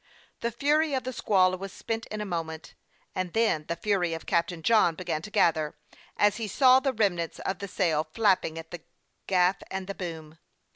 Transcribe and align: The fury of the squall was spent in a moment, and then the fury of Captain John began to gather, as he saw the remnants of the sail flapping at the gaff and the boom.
The 0.39 0.49
fury 0.51 0.95
of 0.95 1.03
the 1.03 1.13
squall 1.13 1.55
was 1.59 1.71
spent 1.71 2.07
in 2.07 2.21
a 2.21 2.25
moment, 2.25 2.73
and 3.13 3.33
then 3.33 3.65
the 3.67 3.75
fury 3.75 4.15
of 4.15 4.25
Captain 4.25 4.63
John 4.63 4.95
began 4.95 5.21
to 5.21 5.29
gather, 5.29 5.75
as 6.17 6.37
he 6.37 6.47
saw 6.47 6.79
the 6.79 6.91
remnants 6.91 7.37
of 7.41 7.59
the 7.59 7.67
sail 7.67 8.07
flapping 8.11 8.57
at 8.57 8.71
the 8.71 8.81
gaff 9.27 9.57
and 9.69 9.85
the 9.85 9.93
boom. 9.93 10.39